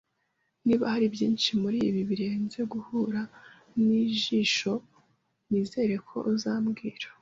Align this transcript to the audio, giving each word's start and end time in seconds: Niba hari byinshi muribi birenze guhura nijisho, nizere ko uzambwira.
Niba 0.65 0.83
hari 0.93 1.05
byinshi 1.15 1.49
muribi 1.61 2.01
birenze 2.09 2.59
guhura 2.73 3.21
nijisho, 3.83 4.73
nizere 5.49 5.95
ko 6.07 6.17
uzambwira. 6.33 7.07